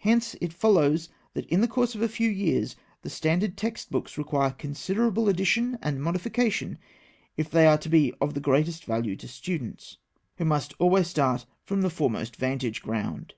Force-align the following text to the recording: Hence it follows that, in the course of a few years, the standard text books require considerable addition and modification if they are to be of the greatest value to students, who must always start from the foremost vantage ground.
Hence 0.00 0.34
it 0.42 0.52
follows 0.52 1.08
that, 1.32 1.46
in 1.46 1.62
the 1.62 1.66
course 1.66 1.94
of 1.94 2.02
a 2.02 2.06
few 2.10 2.28
years, 2.28 2.76
the 3.00 3.08
standard 3.08 3.56
text 3.56 3.90
books 3.90 4.18
require 4.18 4.50
considerable 4.50 5.26
addition 5.26 5.78
and 5.80 6.02
modification 6.02 6.76
if 7.38 7.50
they 7.50 7.66
are 7.66 7.78
to 7.78 7.88
be 7.88 8.12
of 8.20 8.34
the 8.34 8.40
greatest 8.40 8.84
value 8.84 9.16
to 9.16 9.26
students, 9.26 9.96
who 10.36 10.44
must 10.44 10.74
always 10.78 11.08
start 11.08 11.46
from 11.64 11.80
the 11.80 11.88
foremost 11.88 12.36
vantage 12.36 12.82
ground. 12.82 13.32